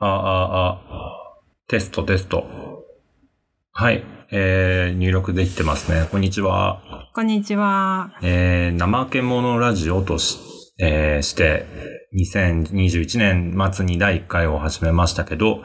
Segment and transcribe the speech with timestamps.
[0.00, 0.80] あ、あ、あ、
[1.66, 2.46] テスト、テスト。
[3.72, 4.04] はい。
[4.30, 6.06] えー、入力できてますね。
[6.08, 7.10] こんにちは。
[7.16, 8.16] こんにちは。
[8.22, 10.38] えー、怠け者ラジオとし、
[10.78, 11.66] えー、して、
[12.16, 15.62] 2021年末に第1回を始めましたけど、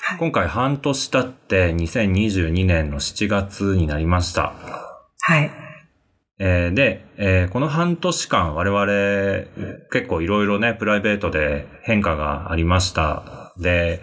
[0.00, 0.18] はい。
[0.18, 4.54] 今回半年経って2022年の7月になりました。
[5.20, 5.52] はい。
[6.40, 13.47] えーで、えーこの半年間我々結構いろいろね、プライベートで変化がありました。
[13.58, 14.00] で、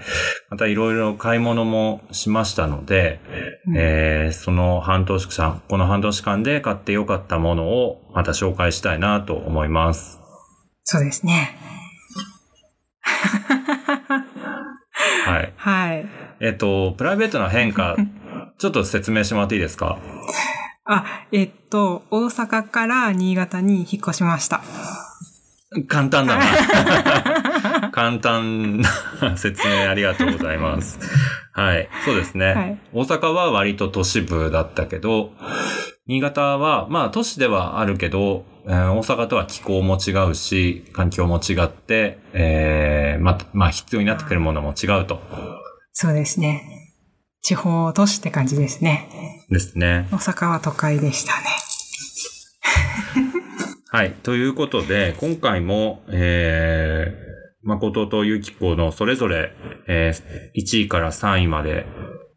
[0.49, 3.19] またいろいろ買い物もしましたので、
[3.67, 10.19] うんえーその半年間、この半年間で買ってよかったものをまた紹介したいなと思います。
[10.83, 11.57] そうですね。
[15.25, 15.53] はい。
[15.57, 16.05] はい。
[16.39, 17.95] えっ、と、プライベートな変化、
[18.59, 19.97] ちょっと説明してもらっていいですか？
[20.85, 24.61] あ、えっと、大阪から新潟に引っ越しました。
[25.87, 26.43] 簡単だな。
[27.95, 30.99] 簡単な説明ありがとうございます。
[31.53, 31.87] はい。
[32.03, 32.53] そうですね。
[32.53, 35.31] はい大阪は割と都市部だったけど、
[36.05, 45.21] 新潟は、まあ都市ではあるけど、えー大阪とは気候も違うし、環境も違って、えーま、まあ必要になってくるものも違うと。
[45.93, 46.63] そうですね。
[47.41, 49.07] 地方都市って感じですね。
[49.49, 50.09] ですね。
[50.11, 51.47] 大阪は都会でしたね。
[53.87, 54.11] はい。
[54.23, 57.34] ということで、今回も、えー、
[57.65, 59.51] 誠とゆきこのそれぞれ、
[59.87, 61.87] えー1位から3位まで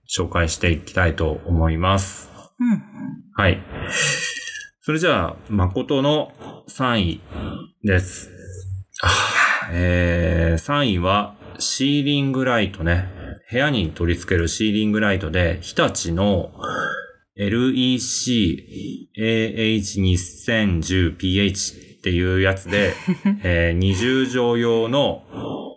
[0.09, 2.31] 紹介していきたいと思います。
[2.59, 2.83] うん。
[3.35, 3.63] はい。
[4.81, 6.33] それじゃあ、誠の
[6.69, 7.21] 3位
[7.85, 8.31] です。
[9.03, 9.11] あ
[9.71, 13.11] えー、3位は、シーリングライトね。
[13.51, 16.55] 部屋に取り付けるシーリングライトで、日立の
[17.39, 18.65] LEC
[19.17, 22.95] AH2010PH っていうやつで、
[23.43, 25.25] えー、20畳用の、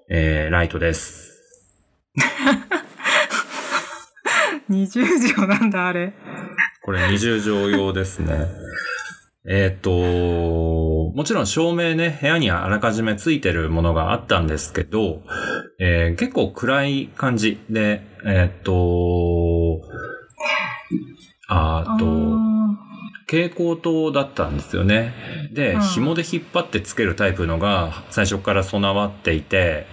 [0.09, 1.31] えーライトです。
[4.69, 5.03] 20
[5.36, 6.13] 畳なんだ、あれ。
[6.83, 8.46] これ20畳用ですね。
[9.50, 15.23] えっと、もちろん照明ね、部屋にあらかじめついてるものがあったんですけど、
[15.79, 19.81] えー結構暗い感じで、えっと、
[21.47, 22.60] あーと、
[23.31, 25.14] 蛍光灯だったんですよね。
[25.53, 29.88] で、うん紐で引っ張ってつけるタイプのが最初から備わっていて、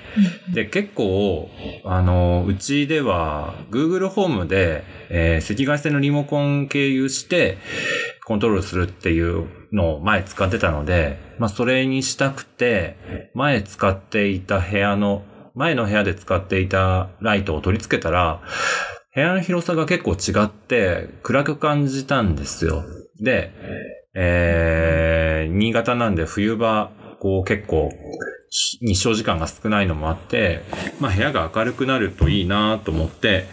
[0.53, 1.48] で、結構、
[1.84, 7.59] あの、うちでは Google ホームで、えー赤外線のリモコン経由して
[8.25, 15.22] コントロールするっていうのを前使ってたので、まあそれにしたくて、前使っていた部屋の、
[15.54, 18.43] 前の部屋で使っていたライトを取り付けたら、
[19.15, 22.84] 部屋の広さが結構違って暗く感じたんですよ。
[23.20, 23.52] で、
[24.14, 26.90] えー、新潟なんで冬場、
[27.20, 27.90] こう結構
[28.80, 30.62] 日照時間が少ないのもあって、
[31.00, 33.46] まあ部屋が明るくなるといいなと思って、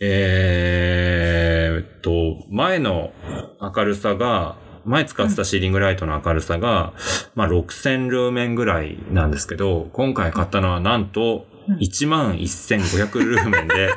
[0.00, 2.10] えーっと、
[2.50, 3.12] 前の
[3.60, 6.94] 明るさが、前使ってたシーリングライトの明るさが、
[7.34, 11.46] まあ6000ルーメンぐらいなんですけど、今回買ったのはなんと
[11.80, 13.90] 11500ルーメンで、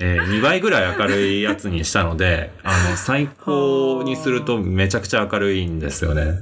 [0.00, 6.34] えー2倍ぐらい明るいやつにしたので、 あの、最高にするとめちゃくちゃ明るいんですよね。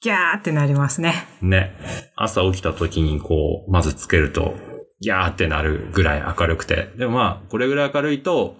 [0.00, 1.26] ギャーってなりますね。
[1.42, 1.76] ね。
[2.14, 4.54] 朝起きた時にこう、まずつけると、
[5.00, 6.90] ギャーってなるぐらい明るくて。
[6.96, 8.56] でもまあ、これぐらい明るいと、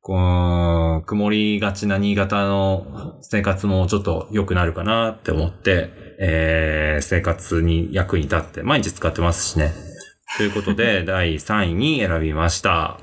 [0.00, 5.90] こう、曇りがちな新潟の生活もちょっと良くなるかなって思って、
[6.20, 9.72] えー、生活に役に立って、毎日使ってますしね。
[10.36, 12.98] ということで、 第3位に選びました。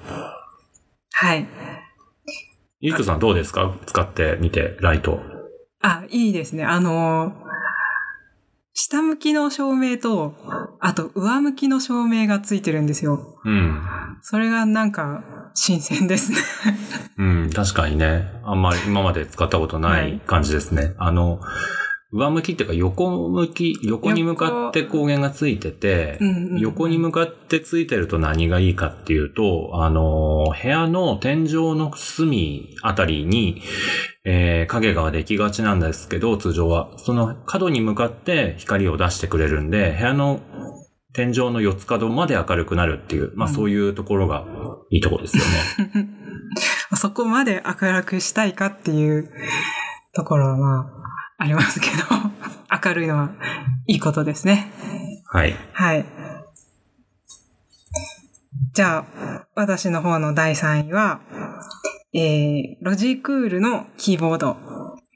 [1.13, 1.47] はい。
[2.79, 3.73] ゆうこさんどうですか？
[3.85, 5.21] 使ってみて、ライト。
[5.81, 6.63] あ、いいですね。
[6.65, 7.51] あのー
[8.73, 10.33] 下向きの照明と、
[10.79, 13.37] あと上向きの照明がついてるんですよ。
[13.43, 13.81] うん。
[14.21, 16.37] それがなんか、新鮮ですね。
[17.17, 18.31] うん、確かにね。
[18.45, 20.93] あんまり今まで使ったことなはいい感じですね。
[20.97, 21.41] あの、
[22.13, 33.61] 上向きっていうか横向き、横に向かって光源がついてて、うんうんうん横に向かってついてると何がいいかっていうと、あの、部屋の天井の隅あたりに、
[34.25, 36.91] えー影ができがちなんですけど、通常は。
[36.97, 40.41] その角に向かって光を出してくれるんで、部屋の
[41.13, 44.45] 天井の四つ角まで明るくなるっていう、まあうんそういうところが
[44.89, 45.43] いいところですよ
[45.85, 46.09] ね。
[46.95, 49.29] そこまで明るくしたいかっていう
[50.13, 51.00] ところはまあ、
[51.41, 51.93] ありますけど、
[52.87, 53.31] 明るいのは
[53.87, 54.71] いいことですね。
[55.25, 55.55] はい。
[55.73, 56.05] はい。
[58.73, 61.19] じゃあ、私の方の第3位は、
[62.13, 64.55] えー、ロジクールのキーボード。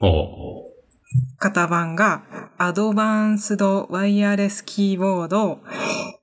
[0.00, 0.64] お
[1.38, 2.24] 型番が、
[2.58, 5.60] アドバンスドワイヤレスキーボード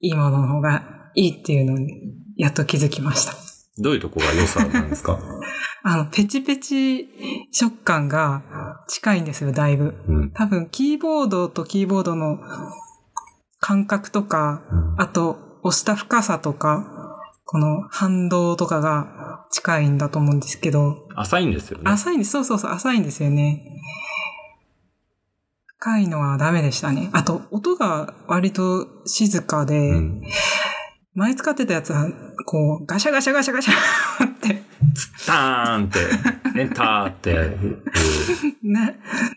[0.00, 1.90] いいものの方がいいっていうのに、
[2.36, 3.32] やっと気づきました。
[3.82, 5.18] どういうとこが良さなんですか？
[5.82, 7.08] あの、ペチペチ
[7.50, 8.42] 食感が
[8.86, 9.96] 近いんですよ、だいぶ。
[10.06, 10.30] うん。
[10.30, 12.38] 多分、キーボードとキーボードの
[13.58, 14.62] 感覚とか、
[14.96, 16.91] あと、押した深さとか、
[17.52, 21.84] この反動とかが近いんだと思うんですけど、浅いんですよね。
[21.84, 22.30] 浅いんです。
[22.30, 23.62] そうそうそう、浅いんですよね。
[25.66, 27.10] 深いのはダメでしたね。
[27.12, 30.22] あと、音が割と静かで、うん。
[31.14, 32.08] 前使ってたやつは、
[32.46, 33.74] こう、ガシャガシャガシャガシャ
[34.24, 34.62] って、
[35.26, 35.98] ターンって、
[36.58, 37.54] エンターって。
[38.62, 38.94] な、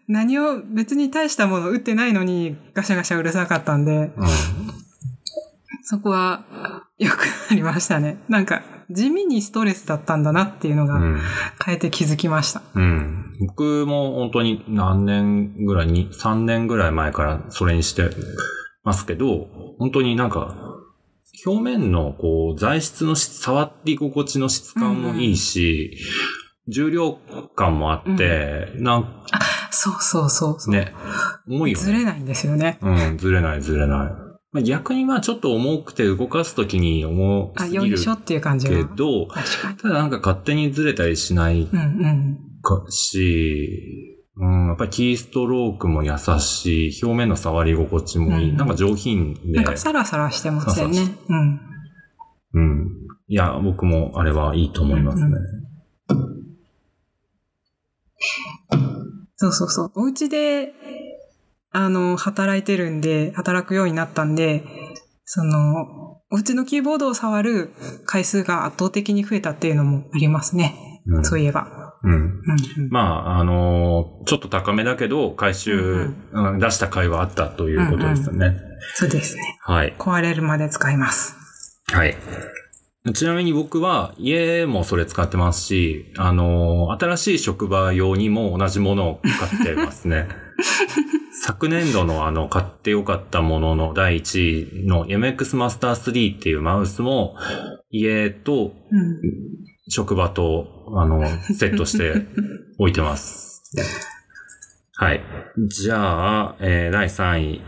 [0.08, 4.28] 何を別に大したもの打ってないのにガシャガシャうるさかったんで、うん
[5.88, 6.46] そこは
[6.98, 8.18] 良くなりましたね。
[8.30, 11.20] なんか、地味にストレスだったんだなっていうのがうん。
[11.64, 12.62] 変えて気づきました。
[12.76, 13.34] うん。
[13.48, 18.10] 僕も本当に何年ぐらいに、3年ぐらい前からそれにして
[18.84, 19.48] ますけど、
[19.80, 20.56] 本当になんか、
[21.46, 25.98] 表面のこう材質の質触り心地の質感もいいし、
[26.68, 27.20] 重量
[27.56, 29.24] 感もあって、なん
[29.70, 30.74] そうそうそうそう。
[30.74, 30.94] ね、
[31.48, 31.84] 重いよね。
[31.84, 32.80] ずれないんですよね。
[32.82, 34.25] うん、ずれないずれない。
[34.56, 38.78] まあ、逆にまあちょっと重くて動かすときに重あ、すぎるよいしょっていう感じが。
[38.78, 39.28] けど。
[39.82, 42.40] ただなんか勝手にずれたりしないうんうん。
[42.62, 51.08] かし、うん、やっぱりキーストロークも優しい、表面の触り心地もいい、うんなんか上品でなん、かサラサラしてますよねそう。
[51.28, 51.60] うん。
[52.54, 52.92] うん。
[53.28, 55.36] いや、僕もあれはいいと思いますね。
[59.36, 59.92] そうそうそう。
[59.96, 60.74] お家で、
[61.76, 64.64] あの、働いてるんで、働くようになったんで、
[65.26, 65.86] その、
[66.32, 67.72] お家のキーボードを触る
[68.06, 71.02] 回数が圧倒的に増えたっていうのもありますね。
[71.08, 71.94] うんそういえば。
[72.04, 72.14] うん。
[72.14, 78.56] うんうんまあ、あのーちょっと高めだけど、回収、うん出した回はあったということですよね。
[78.96, 79.58] そうですね。
[79.62, 79.94] はい。
[80.00, 81.36] 壊れるまで使います。
[81.92, 82.16] はい。
[83.14, 90.28] ちなみに僕は家もそれ使ってますし、あのー新しい職場用にも同じものを買ってますね。
[91.34, 97.36] 昨年度のあの、買ってよかったものの第1位の MX Master 3っていうマウスも
[97.90, 99.20] 家とうん。
[99.88, 102.26] 職場と、あの、セットして
[102.80, 103.64] 置いてます。
[104.98, 105.22] はい。
[105.68, 107.62] じゃあ、えー第3位、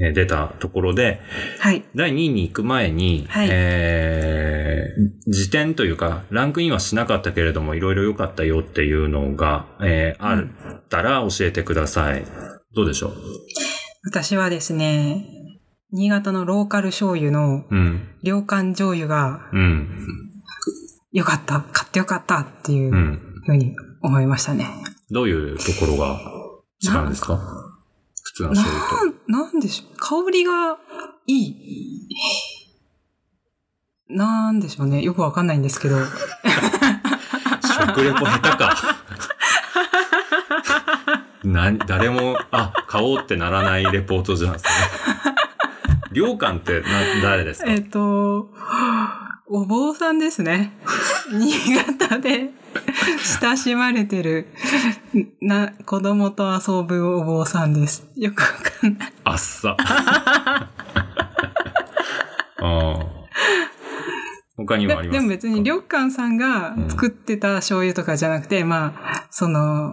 [0.00, 1.20] えー出たところで、
[1.58, 1.84] はい。
[1.94, 12.24] 第2位に行く前に、はいえー、辞典というか、ランクインはしなかったけれども、いろいろ良かったよっていうのが、えーあったら教えてください。
[12.76, 13.12] どうでしょう？
[14.04, 15.26] 私はですね、
[15.90, 18.08] 新潟のローカル醤油のうん。
[18.22, 19.88] 涼感醤油がうん。
[21.10, 24.66] 良かった、買って良かったっていううんふうに思いましたね。
[25.10, 26.20] どういうところが？
[26.82, 27.36] 違うんですか？
[28.24, 28.96] 普通の醤油と。
[29.30, 29.96] なん、なんでしょう？
[30.24, 30.78] 香りが
[31.26, 32.08] いい。
[34.10, 35.02] なんでしょうね。
[35.02, 35.96] よくわかんないんですけど。
[37.62, 38.76] 食レポ下手か。
[41.44, 44.70] な、誰も、あ、買おうってならないレポートじゃないですか。
[46.12, 46.86] 良感ってな、
[47.22, 47.70] 誰ですか？
[47.70, 48.50] えっと、
[49.46, 50.78] お坊さんですね。
[51.32, 52.50] 新潟で
[53.42, 54.48] 親しまれてる、
[55.40, 58.08] な、子供と遊ぶお坊さんです。
[58.16, 58.48] よくわ
[58.80, 59.12] かんない。
[59.24, 59.76] あっさ。
[59.84, 60.70] あ
[62.60, 63.06] あ。
[64.56, 69.92] 他にもありますででも別に、りょっかんさんが作ってた醤油とかじゃなくて、まあ、その、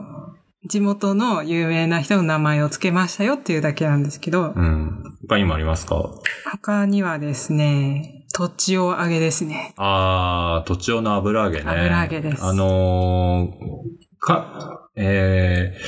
[0.67, 5.03] 地元の有名な人の名前を付けましたよっていうだけなんですけど、うん。
[5.27, 6.09] 他にもありますか？
[6.51, 9.73] 他にはですね、とちお揚げですね。
[9.77, 11.63] あー、とちおの油揚げね。
[11.67, 15.81] 油揚げですあのーか、えー、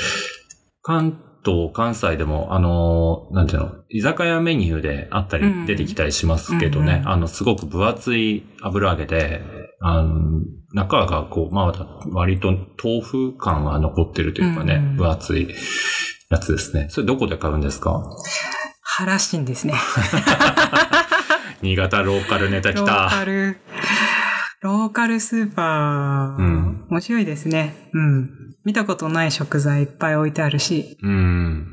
[0.81, 9.41] 関東、関西でも、あのーなんていうの、居酒屋メニューであったりうん出てきたりしますけどね、うんうんあの、すごく分厚い油揚げで、
[9.81, 10.41] あの、
[10.73, 12.51] 中がこう、まあ、割と
[12.81, 15.49] 豆腐感が残ってるというかね、うんうん分厚い
[16.29, 16.87] やつですね。
[16.89, 18.01] それどこで買うんですか？
[18.83, 19.73] 原新ですね。
[21.61, 23.25] 新潟ローカルネタ来ローカた。
[23.25, 23.57] ル、
[24.61, 27.75] ローカルスーパー、うん面白いですね。
[27.93, 28.29] うん。
[28.63, 30.97] 見たことない食材いっぱい置いてあるし。
[31.01, 31.67] うん。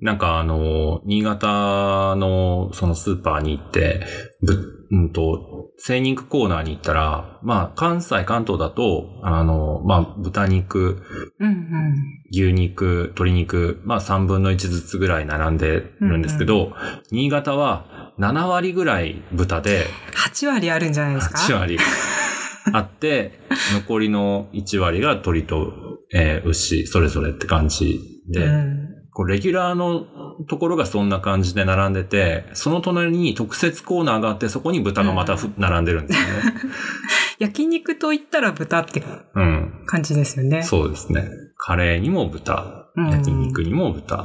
[0.00, 4.00] なんかあの、新潟のそのスーパーに行って、
[4.42, 11.02] ぶ、うんと、精肉コーナーに行ったら、まあ、関西、関東だと、あの、まあ、豚肉、
[11.38, 11.94] うんうん。
[12.32, 16.72] 牛肉、鶏肉、まあ、3分の1ずつぐらい並んでるんですけど、
[17.10, 21.78] 新潟は7割ぐらい豚で、8割あるんじゃないですか？8割
[22.72, 23.40] あって、
[23.74, 25.72] 残りの1割が鶏と、
[26.12, 30.06] えー牛、それぞれって感じで、うんこうレギュラーの
[30.48, 36.60] ところがそんな感じで並んでて、その隣に特設コーナーがあって、そこに豚がまたふ並んでるんですよね。
[37.40, 39.02] 焼肉と言ったら豚って
[39.34, 39.82] うん。
[39.86, 40.62] 感じですよね。
[40.62, 41.28] そうですね。
[41.56, 44.24] カレーにも豚、うん焼肉にも豚。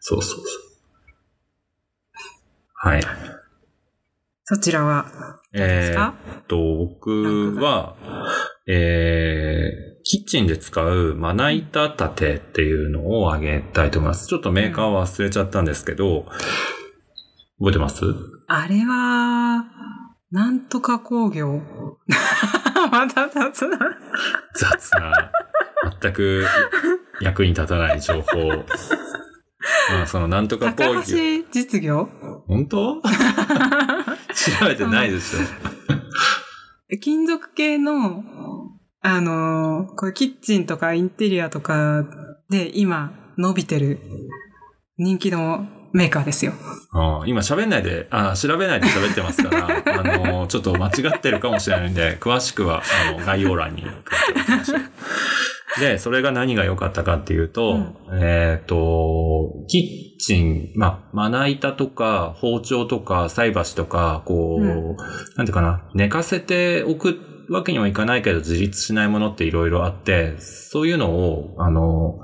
[0.00, 0.44] そうそうそう。
[2.84, 3.02] はい。
[4.44, 5.06] そちらは、
[5.52, 7.96] ですえーかっと、僕は、
[8.66, 14.26] えー、キッチンで使うまな板立てっていうのをあげたいと思います。
[14.26, 16.26] ちょっとメーカーは忘れちゃったんですけど、
[17.58, 18.04] 覚えてます？
[18.48, 19.64] あれは、
[20.30, 21.62] なんとか工業。
[22.92, 23.78] また雑な。
[24.54, 25.32] 雑な、
[26.02, 26.44] 全く
[27.22, 28.64] 役に立たない情報。
[29.90, 31.02] まあ、その、なんとか工高業。
[31.02, 32.08] 橋実業？
[32.46, 33.02] 本当？
[33.02, 35.42] 調べてないですよ。
[37.00, 38.24] 金属系の、
[39.00, 42.04] あのーこれキッチンとかインテリアとか
[42.48, 44.00] で今伸びてる
[44.96, 46.52] 人気のメーカーですよ。
[46.92, 54.00] ああ今喋んないで、あ調べないで喋ってますから、 あの、ちょっと間違ってるかもしれないんで、詳しくは、あの、概要欄に書いて
[54.40, 54.80] おきましょう。
[55.80, 57.78] で、それが何が良かったかっていうと、
[58.12, 64.96] えっ、と、キッチン、まあ、まな板とか、包丁とか、菜箸とか、こう、うん。
[65.36, 72.18] なんていうかな、寝かせておくわけにはいかないけど、自立しないものっていろいろあって、そういうのを、あの、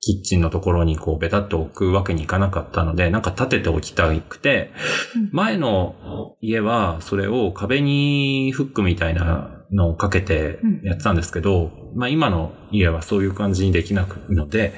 [0.00, 4.70] キッチンのところにこうベタっと置くわけにいかなかったので、なんか立てておきたくて、
[5.16, 5.30] うん。
[5.32, 14.74] 前の家はそれを壁にフックみたいなのをかけてやってたんですけど、まあ今の家はそういう感じにできなくので、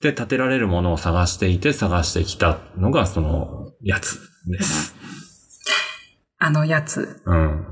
[0.00, 4.94] で、建てられるものを探していて探してきたのがそのやつです。
[6.38, 7.66] あのやつ、うん。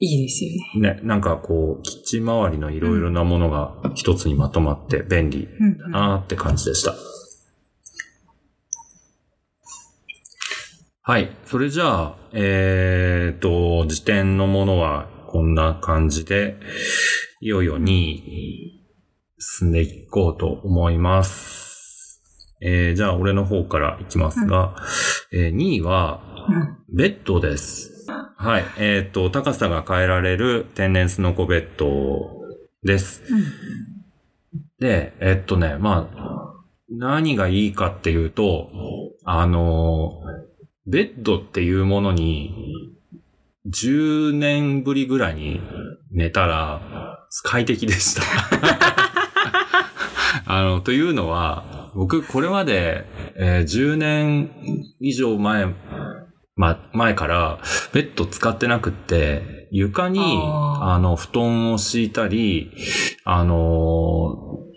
[0.00, 0.94] いいですよね。
[0.94, 6.94] ね、なんかこう、キッチン周りのいろいろなものが一つにまとまって便利うんだなーって感じでした。
[11.02, 11.36] はい。
[11.44, 16.64] それじゃあ、えーと、時点のものはこんな感じで、い
[17.40, 18.86] よいよ2位に
[19.38, 22.56] 進んでいこうと思います。
[22.60, 24.74] えー、じゃあ俺の方からいきますが、
[25.32, 28.06] えー2位は、うんベッドです。
[28.38, 28.64] はい。
[28.78, 32.30] えっ、と、高さが変えられる天然スノコベッド
[32.82, 33.22] です。
[34.78, 36.54] で、えっとね、まあ、
[36.88, 38.70] 何がいいかっていうと、
[39.24, 40.22] あの、
[40.86, 42.54] ベッドっていうものに、
[43.66, 45.60] 10年ぶりぐらいに
[46.10, 47.07] 寝たら、
[47.44, 48.22] 快適でした。
[50.46, 53.04] あの、というのは、僕、これまで、
[53.36, 54.50] えー10年
[55.00, 55.74] 以上前、
[56.56, 57.58] ま、前から、
[57.92, 62.72] ベッド使ってなくって、床に、あの、布団を敷いたり、
[63.24, 64.68] あのー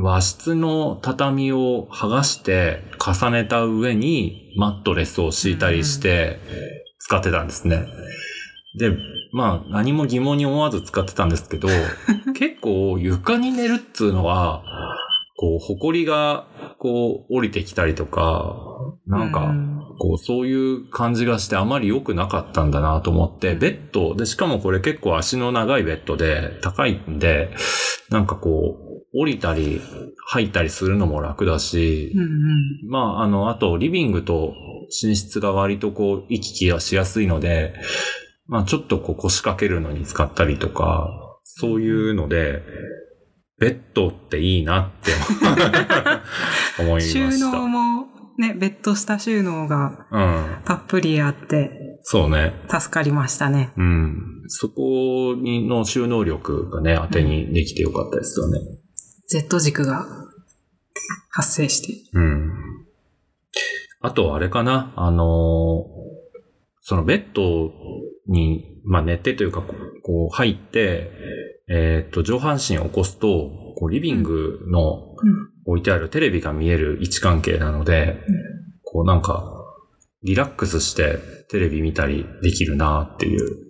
[0.00, 6.38] 和室の畳を剥がして重ねた上にマットレスを敷いたりして
[6.98, 7.84] 使ってたんですね。
[8.78, 8.90] で、
[9.32, 11.68] まあ何も疑問に思わず使ってたんですけど、
[12.38, 14.62] 結構床に寝るっつうのは、
[15.36, 16.46] こう、埃が
[16.78, 18.54] こう降りてきたりとか、
[19.06, 19.82] なんか、うん。
[19.98, 27.50] こう、そういう感じがしてあまり良くなかったんだなと思って、ベッドで、しかもこれ結構足の長いベッドで高いんで、
[28.10, 28.76] なんかこ
[29.14, 29.80] う、降りたり、
[30.24, 32.88] 入ったりするのも楽だしう、んうん。
[32.88, 34.54] まあ、あの、あと、リビングと
[35.02, 37.74] 寝室が割とこう、行き来がしやすいので、
[38.52, 41.08] まあ、ちょっとこう腰掛けるのに使ったりとか、
[41.42, 42.62] そういうので、
[43.58, 45.12] ベッドっていいなって
[46.78, 47.32] 思いました。
[47.32, 50.62] 収納もね、ベッド下収納がうん。
[50.66, 51.70] たっぷりあって、
[52.02, 52.52] そうね。
[52.68, 53.72] 助かりましたね。
[53.78, 54.42] うん。
[54.48, 58.58] そこにの収納力がね、当てにできてよかったですよね。
[59.30, 60.04] Z 軸が
[61.30, 61.88] 発生して。
[62.12, 62.52] うん。
[64.02, 66.11] あと、あれかなあのー
[66.82, 67.72] そのベッド
[68.26, 69.62] に、まあ、寝てというか、
[70.02, 71.10] こう入って、
[71.68, 75.52] えっ、と、上半身を起こすと、こうリビングのうん。
[75.64, 78.16] 置いてあるテレビが見える位置関係なので、
[78.82, 79.64] こうなんか、
[80.24, 83.40] リラックスしてテレビ見たりできるなっていう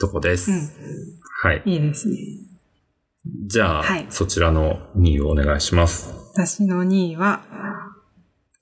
[0.00, 0.50] とこです。
[0.50, 0.58] うん
[1.40, 1.62] はい。
[1.64, 2.16] いいですね。
[3.46, 6.12] じゃあ、はいそちらの2位をお願いします。
[6.34, 7.42] 私の2位は、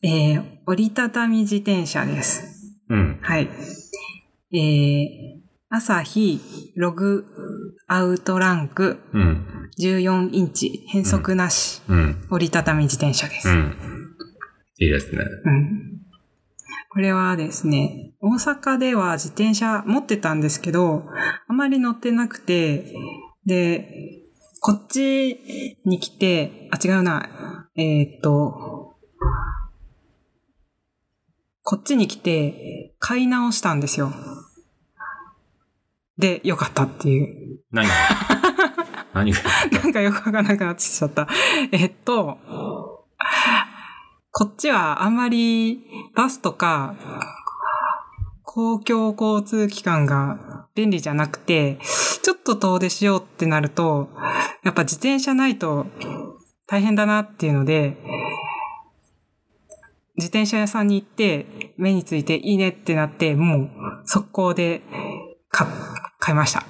[0.02, 2.76] えー、折りたたみ自転車です。
[2.90, 3.18] うん。
[3.22, 3.48] はい。
[4.52, 6.40] えー、朝日
[6.74, 7.24] ログ
[7.86, 9.70] アウトランクうん。
[9.78, 12.26] 14インチ変速なし、うん。
[12.30, 13.48] 折りたたみ自転車です。
[13.48, 13.76] うん。
[14.78, 15.24] いいですね。
[15.44, 15.92] うん
[16.88, 21.04] これはですね、大阪では自転車持ってたんですけど、
[21.46, 22.94] あまり乗ってなくて、
[23.44, 24.22] で、
[24.62, 28.75] こっちに来て、あ、違うな、えーっと、
[31.68, 34.12] こっちに来て、買い直したんですよ。
[36.16, 37.60] で、よかったっていう。
[37.72, 37.94] 何が？
[39.12, 39.40] 何が？
[39.82, 41.26] なんかよくわからなくなってきちゃった。
[41.72, 42.38] えっと、
[44.30, 45.82] こっちはあんまり
[46.14, 46.94] バスとか
[48.44, 51.80] 公共交通機関が便利じゃなくて、
[52.22, 54.10] ちょっと遠出しようってなると、
[54.62, 55.86] やっぱ自転車ないと
[56.68, 57.96] 大変だなっていうので、
[60.16, 63.70] 自転車屋さんに行って目についていいねってなって、もう
[64.04, 64.82] 速攻で
[65.50, 65.66] 買
[66.18, 66.64] 買いました。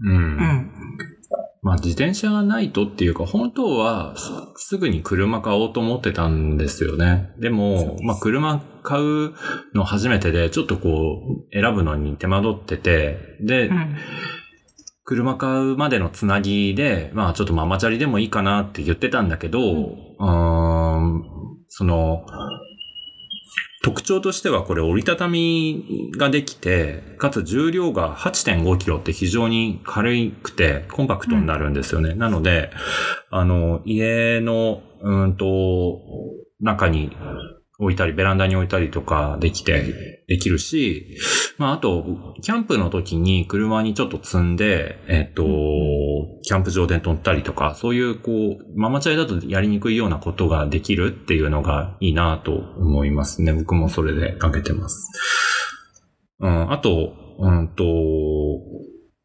[0.00, 0.14] うん。
[0.14, 0.72] うん。
[1.62, 4.30] まあ自転車がないとっていうか、本当はす
[4.68, 7.30] すぐに車買おうと思ってたんですよね。
[7.40, 9.34] でも、まあ車買う
[9.74, 13.96] の初めてで、ちょっとこう、選ぶのに手間取ってて、で、うん。
[15.02, 21.22] 車買うまでのつなぎで、まあちょっとママチャリでもいいかなって言ってたんだけど、うーん、
[21.68, 22.24] その、
[23.86, 32.14] 特徴としてはこれ折りたたみができて、かつ重量が8.5キロって非常に軽くてコンパクトになるんですよね。
[32.14, 32.72] なので、
[33.30, 36.00] あの、家の、うんと、
[36.60, 37.16] 中に
[37.78, 41.18] 置いたり、ベランダに置いたりとかできて、できるし、
[41.58, 45.44] まあ、あと、キャンプの時に車にちょっと積んで、えっと、
[46.42, 53.52] キャンプ場で乗ったりとか、そういう、こう、ママチャリだとやりにくいようなことができるっていうのがいいなと思いますね。
[53.52, 55.10] 僕もそれでかけてます。
[56.40, 57.84] うん、あと、うんと、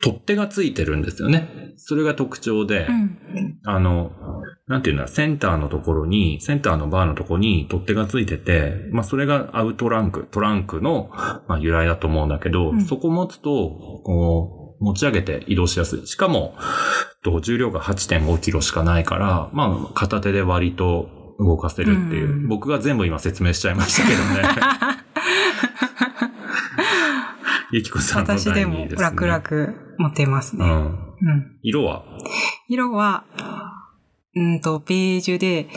[0.01, 1.73] 取っ手がついてるんですよね。
[1.77, 3.59] それが特徴で、うん。
[3.65, 4.11] あの、
[4.71, 16.07] なんていうんだ、センターのところに、センターのバーのところに取っ手がついてて、まあそれがアウトランク、トランクの、まあ、由来だと思うんだけど、うんそこ持つと、こう、持ち上げて移動しやすい。
[16.07, 16.55] しかも、
[17.21, 22.31] と重量が8.5キロしかないから、まあ片手で割と動かせるっていう。
[22.31, 24.49] うん僕が全部今説明しちゃいましたけどね。
[27.73, 29.03] ゆきこさんのでも二位ですね。
[29.03, 30.65] 楽々持てますね。
[30.65, 30.71] うん。
[30.73, 31.59] うん。
[31.61, 32.03] 色は？
[32.67, 33.25] 色は、
[34.35, 35.67] うんと、ベージュで、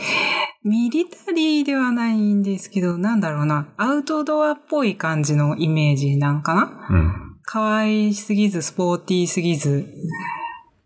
[0.63, 6.87] ミリタリーではないんですけど、なんだろうな、アウトドアっぽい感じのイメージなのかな？
[6.89, 7.13] うん。
[7.43, 9.87] 可愛すぎず、スポーティーすぎず、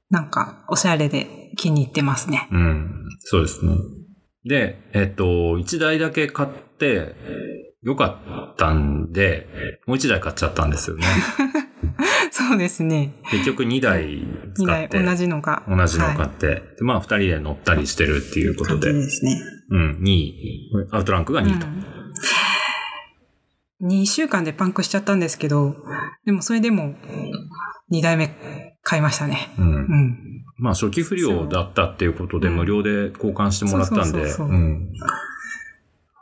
[0.10, 2.48] なんか、おしゃれで気に入ってますね。
[2.52, 2.92] うん。
[3.20, 3.74] そうですね。
[4.46, 7.16] で、えっと、一台だけ買って、
[7.82, 9.48] よかったんで、
[9.86, 11.06] もう一台買っちゃったんですよね。
[12.50, 13.14] そうですね。
[13.30, 15.64] 結局二台使2台って、同じのが。
[15.68, 19.40] 同じの買はいって、でまあ二人で乗ったりしてるっていうことで、ですね。
[19.70, 21.68] うん、2位、アウトランクが2位と。
[23.82, 25.76] うん、2週間でパンクしちゃったんですけど、
[26.26, 26.96] でもそれでも
[27.92, 28.36] 2台目
[28.82, 29.54] 買いましたね。
[29.60, 30.18] うんうん。
[30.58, 34.22] まあ初期不良だったっていうことで無料で交換してもらったんで、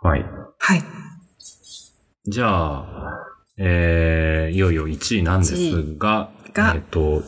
[0.01, 0.25] はい。
[0.59, 0.83] はい。
[2.25, 2.83] じゃあ、
[3.57, 7.23] えー、いよいよ1位なんですが、がえっ、と、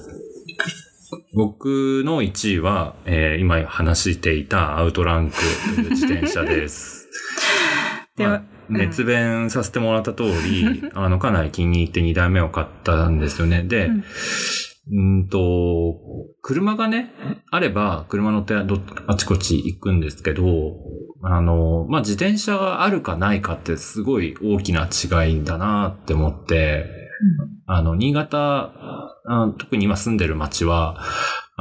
[1.34, 5.36] 僕の1位は、えー今話していたアウトランク
[5.76, 7.08] という自転車です。
[8.16, 13.64] ではまあ熱弁させてもらった通り、 あの、かなり気に入って2台目を買ったんですよね。
[13.64, 14.04] で、うん
[14.92, 15.96] うんと、
[16.42, 17.14] 車がね、
[17.52, 20.44] あれば、車乗ってどあちこち行くんですけど、
[21.22, 26.86] あの、まあ、自転車があるかないかってすごい大きな違いだなって思って、
[27.68, 28.74] あの、新潟、
[29.26, 31.00] あ特に今住んでる町は、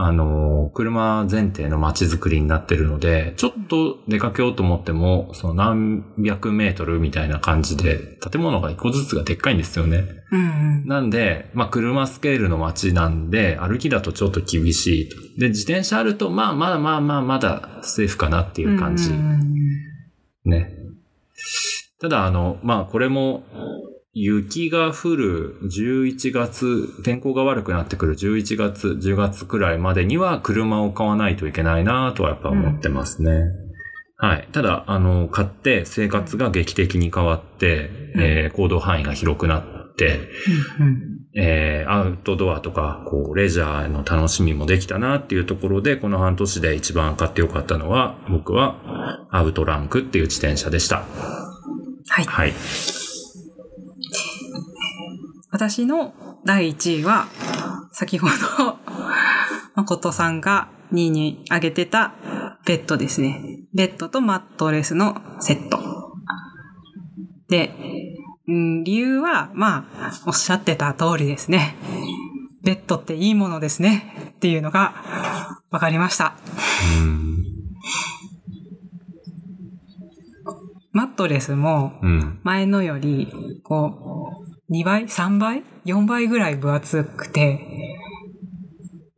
[0.00, 10.04] あの、車前提の街づくりになってるので、ちょっと出かけようと思っても、その何百メートルみたいな感じで、建物が一個ずつがでっかいんですよね。
[10.30, 10.42] うんう
[10.84, 10.86] ん。
[10.86, 15.16] なんで、まあ、車スケールの街なんで、歩きだとちょっと厳しいと。
[15.36, 19.10] で、自転車あると、まあ、まだまあまあ、まだセーフかなっていう感じ。
[19.10, 20.76] うんうんうんね。
[22.00, 23.42] ただ、あの、まあ、これも、
[24.14, 33.52] 雪が降る11月、天候が悪くなってくる11月、10月くらいまでには車を買わないといけないなとはやっぱ思ってますね。
[34.16, 34.48] はい。
[34.50, 40.18] ただ、あの、買って生活が劇的に変わって、うんえー行動範囲が広くなって、
[40.80, 51.04] うんえーアウトドアとか、こう、レジャーの楽しみもできたなっていうところで、この半年で一番買ってよかったのは、僕は、アウトランクっていう自転車でした。
[52.08, 52.24] はい。
[52.24, 52.52] はい。
[55.58, 57.26] 私の第1位は、
[57.90, 58.78] 先ほど、
[59.74, 62.14] 誠さんが2位に挙げてた
[62.64, 63.64] ベッドですね。
[63.74, 65.80] ベッドとマットレスのセット。
[67.48, 67.74] で、
[68.46, 71.74] うん理由は、まあ、おっしゃってた通りですね。
[72.62, 74.32] ベッドっていいものですね。
[74.36, 74.94] っていうのが、
[75.70, 76.36] わかりました。
[77.00, 77.44] うん。
[80.92, 82.38] マットレスも、うん。
[82.44, 84.17] 前のより、こう、
[84.70, 87.60] 2倍 ?3 倍 ?4 倍ぐらい分厚くて、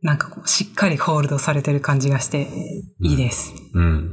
[0.01, 2.47] なんかこう、しっかりホールドされてる感じがして、
[3.01, 3.53] いいです。
[3.73, 4.09] うん。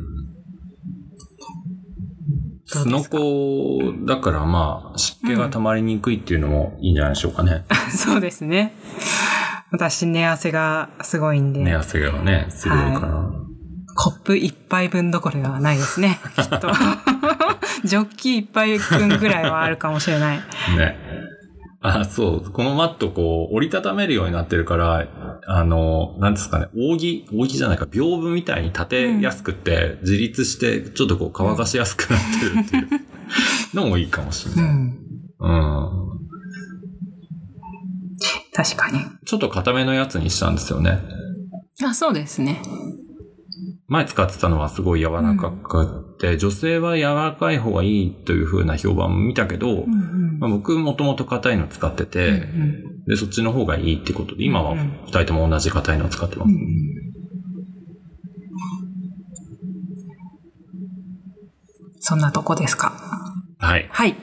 [2.74, 3.16] どうスノですか？
[3.18, 7.64] コだからまあ、湿気が溜まりにくいっていうのもいいんじゃないでしょうかね。
[7.90, 8.74] そうですね。
[9.70, 13.30] 私、寝汗がすごいんで、寝汗がね、すごいから。
[13.94, 16.68] コップ1杯分どころではないですね、きっと。
[17.84, 20.38] ジョッキ1杯分ぐらいはあるかもしれない。
[20.76, 20.96] ね。
[21.80, 22.50] あ、そう。
[22.50, 34.64] このマット、こう、折りたためるようになってるから、あの、なんですかね、扇、扇じゃないか、屏風みたいに立てやすくて、自立して、ちょっとこう、乾かしやすくなってるっていうのもいいかもしれない。
[34.64, 34.98] うん。
[35.40, 36.08] うん。
[38.52, 38.98] 確かに。
[39.24, 40.98] ちょっと固めのやつにしたんですよね。
[41.84, 42.60] あ、そうですね。
[43.88, 49.96] 前使ってたのはすごい柔らかくて、女性は柔らかい方がいいという風な評判も見たけど、うんう
[50.36, 56.48] んまあ、僕もともと硬いの使ってて、うんで、そっちの方がいいってことで、今はうんうん二人とも同じ硬いのを使ってます。
[56.48, 56.58] うん
[62.00, 62.92] そんなとこですか？
[63.58, 63.88] はい。
[63.90, 64.14] はい。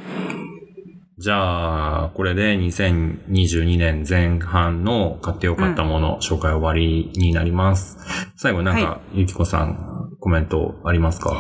[1.17, 7.97] じゃあ、これで2022年前半の買ってよかったもの、紹介終わりになります。
[8.35, 9.79] 最後なんか、はゆきこさん、
[10.19, 11.31] コメントありますか？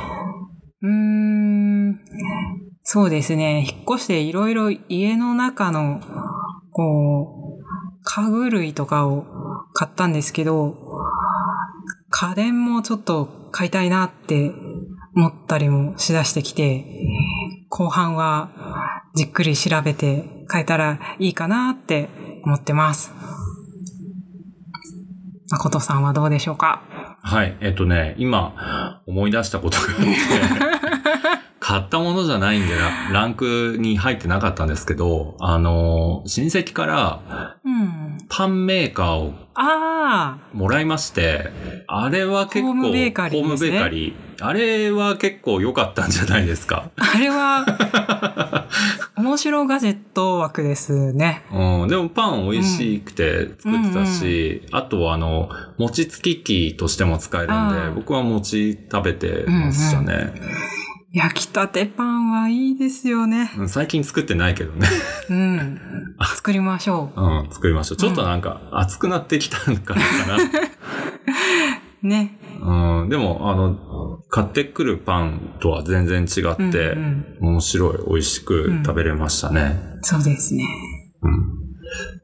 [0.81, 1.99] うーん。
[2.83, 3.65] そうですね。
[3.69, 5.99] 引っ越していろいろ家の中の、
[6.71, 7.65] こう、
[8.03, 9.25] 家具類とかを
[9.73, 10.77] 買ったんですけど、
[12.09, 14.53] 家電もちょっと買いたいなって
[15.17, 16.85] 思ったりもしだしてきて、
[17.67, 18.51] 後半は
[19.15, 22.09] じっくり調べて買えたらいいかなって
[22.43, 23.13] 思ってます。
[25.51, 26.81] 誠さんはどうでしょうか？
[27.21, 27.57] はい。
[27.61, 30.03] えっとね、今、思い出したことがあって、
[31.59, 38.17] 買ったものじゃないんでラ、ランクに入ってなかったんですけど、あの、親戚からうん。
[38.27, 41.51] パンメーカーをああ、もらいまして、
[41.87, 44.13] あれは結構、ホームベーカリーねベーカリー。
[44.39, 46.89] あれは結構良かったんじゃないですか？
[46.97, 48.67] あれは、
[49.17, 51.43] 面白ガジェット枠ですね。
[51.51, 60.33] うん、でもパン美味しくて作ってたし、あとはあの、餅つき機としても使えるんで僕は餅食べてましたね。
[61.13, 63.49] 焼きたてパンはいいですよね。
[63.57, 64.85] うん最近作ってないけどね。
[65.29, 65.79] うん。
[66.35, 67.97] 作りましょ うん、作りましょう。
[67.97, 70.01] ちょっとなんか熱くなってきたのかな。
[72.03, 72.07] う。
[72.07, 72.37] ね。
[72.59, 73.77] うん、でも、あの、
[74.35, 79.79] 買ってくるパンとは全然違うんって、うん面白い、美味しく食べれましたね。
[80.01, 80.65] そうですね。
[81.21, 81.55] うん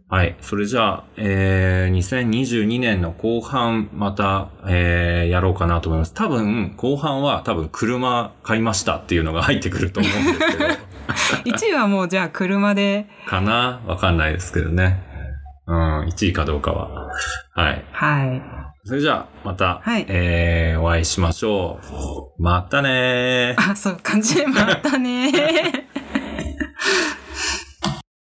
[0.09, 0.35] はい。
[0.41, 6.13] それじゃあ、えー、2022年の後半、また、えー、やろうかなと思います。
[6.13, 10.57] 多分、後半は多分、車買いましたっていうのが入ってくると思うんです
[11.45, 13.79] けど、 1位はもうじゃあ車で、かな？
[13.87, 15.01] わかんないですけどね。
[15.65, 17.07] うん、1位かどうかは。
[17.55, 17.85] はい。
[17.93, 18.60] はい。
[18.83, 21.79] それじゃあ、また、はい、えー、お会いしましょ
[22.37, 22.41] う。
[22.41, 23.71] またねー。
[23.71, 24.43] あ、そう、感じ。
[24.47, 25.91] またねー。